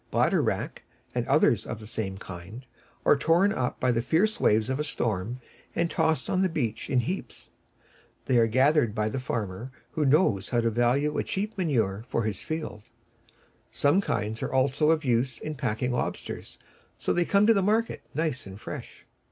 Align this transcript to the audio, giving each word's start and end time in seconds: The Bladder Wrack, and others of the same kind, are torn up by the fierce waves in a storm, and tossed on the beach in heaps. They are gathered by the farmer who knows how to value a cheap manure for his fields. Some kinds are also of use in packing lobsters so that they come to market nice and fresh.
The 0.01 0.09
Bladder 0.17 0.41
Wrack, 0.41 0.81
and 1.13 1.27
others 1.27 1.67
of 1.67 1.79
the 1.79 1.85
same 1.85 2.17
kind, 2.17 2.65
are 3.05 3.15
torn 3.15 3.51
up 3.53 3.79
by 3.79 3.91
the 3.91 4.01
fierce 4.01 4.39
waves 4.39 4.67
in 4.67 4.79
a 4.79 4.83
storm, 4.83 5.39
and 5.75 5.91
tossed 5.91 6.27
on 6.27 6.41
the 6.41 6.49
beach 6.49 6.89
in 6.89 7.01
heaps. 7.01 7.51
They 8.25 8.39
are 8.39 8.47
gathered 8.47 8.95
by 8.95 9.09
the 9.09 9.19
farmer 9.19 9.71
who 9.91 10.03
knows 10.03 10.49
how 10.49 10.61
to 10.61 10.71
value 10.71 11.19
a 11.19 11.23
cheap 11.23 11.55
manure 11.55 12.03
for 12.07 12.23
his 12.23 12.41
fields. 12.41 12.85
Some 13.69 14.01
kinds 14.01 14.41
are 14.41 14.51
also 14.51 14.89
of 14.89 15.05
use 15.05 15.37
in 15.37 15.53
packing 15.53 15.91
lobsters 15.91 16.57
so 16.97 17.13
that 17.13 17.17
they 17.21 17.25
come 17.25 17.45
to 17.45 17.61
market 17.61 18.01
nice 18.15 18.47
and 18.47 18.59
fresh. 18.59 19.05